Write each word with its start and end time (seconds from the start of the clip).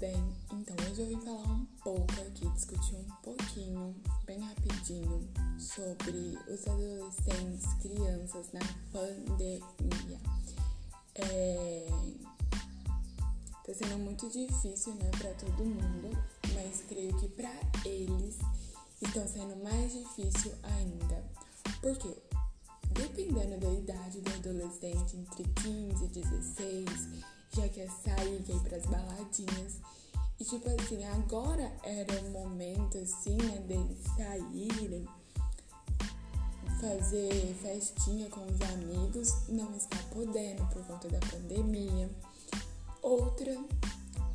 bem? 0.00 0.34
Então, 0.50 0.74
hoje 0.90 1.02
eu 1.02 1.06
vim 1.08 1.20
falar 1.20 1.46
um 1.52 1.66
pouco 1.84 2.12
aqui, 2.22 2.48
discutir 2.54 2.96
um 2.96 3.04
pouquinho, 3.22 3.94
bem 4.24 4.40
rapidinho, 4.40 5.28
sobre 5.58 6.38
os 6.48 6.66
adolescentes, 6.66 7.74
crianças 7.82 8.50
na 8.52 8.60
pandemia. 8.90 10.18
É... 11.16 11.86
Tá 13.66 13.74
sendo 13.74 13.98
muito 13.98 14.28
difícil, 14.30 14.94
né, 14.94 15.10
para 15.18 15.34
todo 15.34 15.66
mundo, 15.66 16.16
mas 16.54 16.82
creio 16.88 17.14
que 17.20 17.28
para 17.28 17.52
eles 17.84 18.38
estão 19.02 19.28
sendo 19.28 19.62
mais 19.62 19.92
difícil 19.92 20.52
ainda. 20.62 21.22
Por 21.82 21.96
quê? 21.98 22.16
Dependendo 23.00 23.58
da 23.58 23.72
idade 23.72 24.20
do 24.20 24.30
adolescente, 24.30 25.16
entre 25.16 25.44
15 25.62 26.04
e 26.04 26.08
16, 26.08 26.86
já 27.56 27.66
quer 27.70 27.88
sair, 27.88 28.42
quer 28.42 28.54
ir 28.54 28.60
pras 28.60 28.84
baladinhas. 28.84 29.80
E 30.38 30.44
tipo 30.44 30.68
assim, 30.68 31.02
agora 31.04 31.72
era 31.82 32.20
o 32.20 32.30
momento 32.30 32.98
assim, 32.98 33.38
né, 33.38 33.58
deles 33.66 34.04
saírem, 34.18 35.08
fazer 36.78 37.54
festinha 37.62 38.28
com 38.28 38.44
os 38.44 38.60
amigos, 38.60 39.48
não 39.48 39.74
está 39.74 39.96
podendo 40.12 40.66
por 40.66 40.86
conta 40.86 41.08
da 41.08 41.20
pandemia. 41.20 42.10
Outra 43.00 43.56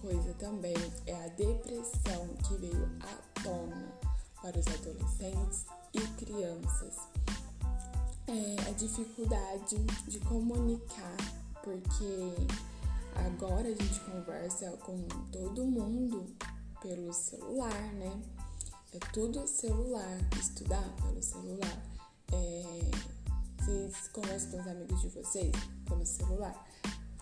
coisa 0.00 0.34
também 0.34 0.76
é 1.06 1.14
a 1.14 1.28
depressão 1.30 2.28
que 2.46 2.54
veio 2.58 2.88
à 3.00 3.40
tona 3.42 3.92
para 4.40 4.56
os 4.56 4.66
adolescentes 4.68 5.66
e 5.92 6.00
crianças. 6.24 6.96
É 8.32 8.68
a 8.68 8.72
dificuldade 8.72 9.76
de 10.08 10.18
comunicar, 10.20 11.16
porque 11.62 12.34
Agora 13.14 13.68
a 13.68 13.74
gente 13.74 14.00
conversa 14.00 14.70
com 14.78 15.06
todo 15.30 15.66
mundo 15.66 16.34
pelo 16.80 17.12
celular, 17.12 17.92
né? 17.94 18.20
É 18.92 18.98
tudo 19.12 19.46
celular, 19.46 20.18
estudar 20.40 20.84
pelo 21.02 21.22
celular. 21.22 21.82
É, 22.32 22.90
vocês 23.58 24.08
conversam 24.08 24.50
com 24.50 24.60
os 24.60 24.66
amigos 24.66 25.00
de 25.00 25.08
vocês 25.08 25.52
pelo 25.86 26.06
celular, 26.06 26.66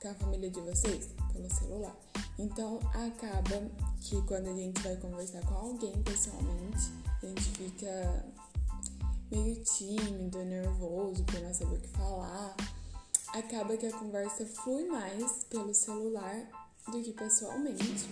com 0.00 0.08
a 0.08 0.14
família 0.14 0.50
de 0.50 0.60
vocês 0.60 1.08
pelo 1.32 1.50
celular. 1.52 1.96
Então 2.38 2.78
acaba 2.88 3.70
que 4.00 4.22
quando 4.22 4.48
a 4.48 4.54
gente 4.54 4.80
vai 4.82 4.96
conversar 4.96 5.44
com 5.46 5.54
alguém 5.54 6.00
pessoalmente, 6.02 6.92
a 7.22 7.26
gente 7.26 7.50
fica 7.50 8.24
meio 9.32 9.56
tímido, 9.64 10.44
nervoso 10.44 11.24
por 11.24 11.40
não 11.40 11.54
saber 11.54 11.76
o 11.76 11.80
que 11.80 11.88
falar 11.88 12.54
acaba 13.32 13.76
que 13.76 13.86
a 13.86 13.92
conversa 13.92 14.44
flui 14.44 14.84
mais 14.84 15.44
pelo 15.48 15.74
celular 15.74 16.36
do 16.88 17.02
que 17.02 17.12
pessoalmente. 17.12 18.08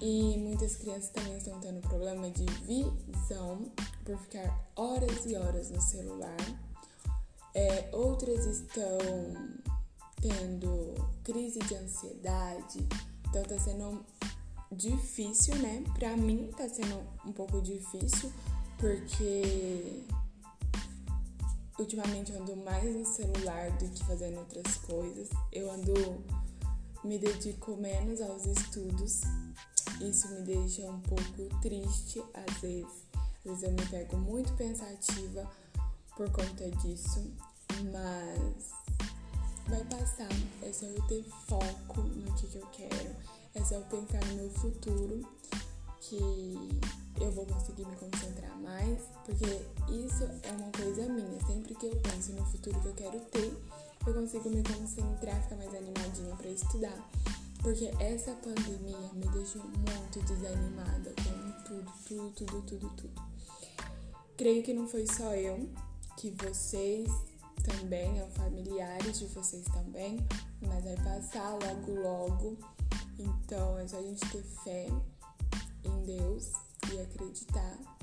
E 0.00 0.38
muitas 0.38 0.76
crianças 0.76 1.10
também 1.10 1.36
estão 1.36 1.60
tendo 1.60 1.80
problema 1.80 2.30
de 2.30 2.46
visão 3.06 3.70
por 4.04 4.16
ficar 4.18 4.70
horas 4.74 5.26
e 5.26 5.36
horas 5.36 5.70
no 5.70 5.80
celular. 5.80 6.36
É, 7.54 7.90
outras 7.92 8.46
estão 8.46 8.98
tendo 10.22 10.94
crise 11.24 11.58
de 11.60 11.74
ansiedade, 11.74 12.86
então 13.28 13.42
tá 13.42 13.58
sendo 13.58 14.04
difícil, 14.70 15.56
né? 15.56 15.84
Pra 15.94 16.16
mim 16.16 16.50
tá 16.56 16.68
sendo 16.68 17.02
um 17.26 17.32
pouco 17.32 17.60
difícil 17.60 18.32
porque 18.78 20.04
ultimamente 21.78 22.32
eu 22.32 22.40
ando 22.40 22.56
mais 22.56 22.84
no 22.94 23.04
celular 23.04 23.70
do 23.72 23.88
que 23.88 24.04
fazendo 24.04 24.38
outras 24.38 24.76
coisas. 24.76 25.28
Eu 25.52 25.70
ando 25.70 26.24
me 27.04 27.18
dedico 27.18 27.76
menos 27.76 28.20
aos 28.20 28.46
estudos. 28.46 29.22
Isso 30.00 30.28
me 30.28 30.42
deixa 30.42 30.82
um 30.90 31.00
pouco 31.00 31.60
triste 31.60 32.22
às 32.34 32.60
vezes. 32.60 33.08
Às 33.14 33.44
vezes 33.44 33.62
eu 33.64 33.70
me 33.72 33.86
pego 33.86 34.16
muito 34.16 34.52
pensativa 34.54 35.50
por 36.16 36.30
conta 36.30 36.70
disso, 36.82 37.32
mas 37.92 38.70
vai 39.68 39.84
passar. 39.84 40.28
É 40.62 40.72
só 40.72 40.86
eu 40.86 41.02
ter 41.06 41.24
foco 41.46 42.00
no 42.00 42.32
que, 42.34 42.46
que 42.46 42.58
eu 42.58 42.66
quero. 42.68 43.16
É 43.54 43.64
só 43.64 43.76
eu 43.76 43.82
pensar 43.82 44.24
no 44.26 44.34
meu 44.36 44.50
futuro 44.50 45.26
que 46.00 46.80
eu 47.20 47.30
vou 47.32 47.46
conseguir 47.46 47.86
me 47.86 47.96
concentrar 47.96 48.56
mais, 48.58 48.98
porque 49.24 49.44
isso 49.92 50.24
é 50.42 50.52
uma 50.52 50.70
coisa 50.70 51.08
minha. 51.08 51.40
Sempre 51.46 51.74
que 51.74 51.86
eu 51.86 51.96
penso 51.96 52.32
no 52.32 52.44
futuro 52.46 52.80
que 52.80 52.88
eu 52.88 52.94
quero 52.94 53.20
ter, 53.26 53.52
eu 54.06 54.14
consigo 54.14 54.48
me 54.50 54.62
concentrar, 54.62 55.42
ficar 55.42 55.56
mais 55.56 55.74
animadinha 55.74 56.34
para 56.36 56.50
estudar. 56.50 57.10
Porque 57.62 57.90
essa 57.98 58.32
pandemia 58.34 59.12
me 59.14 59.26
deixou 59.28 59.62
muito 59.62 60.22
desanimada 60.22 61.12
com 61.16 61.62
tudo, 61.64 61.92
tudo, 62.06 62.30
tudo, 62.32 62.62
tudo, 62.62 62.90
tudo. 62.96 63.22
Creio 64.36 64.62
que 64.62 64.72
não 64.72 64.86
foi 64.86 65.06
só 65.06 65.34
eu, 65.34 65.68
que 66.16 66.30
vocês 66.30 67.10
também, 67.64 68.24
familiares 68.30 69.18
de 69.18 69.26
vocês 69.26 69.64
também, 69.66 70.16
mas 70.62 70.84
vai 70.84 70.96
passar 70.96 71.50
logo, 71.50 72.00
logo. 72.00 72.56
Então 73.18 73.76
é 73.78 73.88
só 73.88 73.98
a 73.98 74.02
gente 74.02 74.24
ter 74.30 74.42
fé 74.42 74.86
em 75.84 76.02
Deus 76.04 76.52
e 76.92 77.00
acreditar. 77.00 77.97